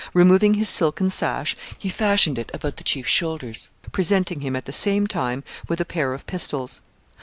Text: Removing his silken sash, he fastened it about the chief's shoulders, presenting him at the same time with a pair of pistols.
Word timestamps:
Removing 0.15 0.55
his 0.55 0.67
silken 0.67 1.11
sash, 1.11 1.55
he 1.77 1.87
fastened 1.87 2.39
it 2.39 2.49
about 2.55 2.77
the 2.77 2.83
chief's 2.83 3.11
shoulders, 3.11 3.69
presenting 3.91 4.41
him 4.41 4.55
at 4.55 4.65
the 4.65 4.73
same 4.73 5.05
time 5.05 5.43
with 5.67 5.79
a 5.79 5.85
pair 5.85 6.15
of 6.15 6.25
pistols. 6.25 6.81